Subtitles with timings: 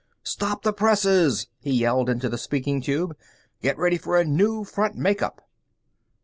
[0.23, 3.15] "Stop the presses!" he yelled into the speaking tube.
[3.61, 5.47] "Get ready for a new front make up!"